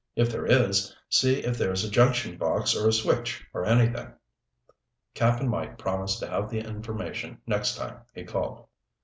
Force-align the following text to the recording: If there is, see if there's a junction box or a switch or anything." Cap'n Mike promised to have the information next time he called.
If 0.15 0.31
there 0.31 0.47
is, 0.47 0.95
see 1.09 1.41
if 1.43 1.59
there's 1.59 1.83
a 1.83 1.91
junction 1.91 2.35
box 2.35 2.75
or 2.75 2.87
a 2.87 2.91
switch 2.91 3.45
or 3.53 3.65
anything." 3.65 4.11
Cap'n 5.13 5.47
Mike 5.47 5.77
promised 5.77 6.17
to 6.21 6.27
have 6.27 6.49
the 6.49 6.57
information 6.59 7.39
next 7.45 7.77
time 7.77 7.99
he 8.11 8.23
called. 8.23 8.65